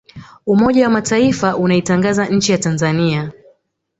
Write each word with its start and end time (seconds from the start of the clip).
umoja 0.45 0.83
wa 0.83 0.89
mataifa 0.89 1.57
unaitangaza 1.57 2.25
nchi 2.25 2.51
ya 2.51 2.57
tanzania 2.57 3.31